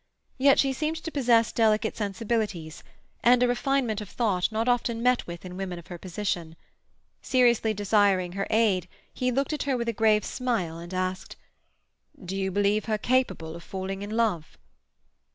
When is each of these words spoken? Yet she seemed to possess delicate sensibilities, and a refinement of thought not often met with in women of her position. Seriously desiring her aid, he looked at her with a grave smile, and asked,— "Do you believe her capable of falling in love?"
Yet 0.39 0.57
she 0.57 0.73
seemed 0.73 0.95
to 1.03 1.11
possess 1.11 1.51
delicate 1.51 1.95
sensibilities, 1.95 2.83
and 3.23 3.43
a 3.43 3.47
refinement 3.47 4.01
of 4.01 4.09
thought 4.09 4.51
not 4.51 4.67
often 4.67 5.03
met 5.03 5.27
with 5.27 5.45
in 5.45 5.57
women 5.57 5.77
of 5.77 5.85
her 5.89 5.99
position. 5.99 6.55
Seriously 7.21 7.71
desiring 7.75 8.31
her 8.31 8.47
aid, 8.49 8.87
he 9.13 9.31
looked 9.31 9.53
at 9.53 9.61
her 9.69 9.77
with 9.77 9.87
a 9.89 9.93
grave 9.93 10.25
smile, 10.25 10.79
and 10.79 10.91
asked,— 10.91 11.35
"Do 12.25 12.35
you 12.35 12.49
believe 12.49 12.85
her 12.85 12.97
capable 12.97 13.55
of 13.55 13.61
falling 13.61 14.01
in 14.01 14.09
love?" 14.09 14.57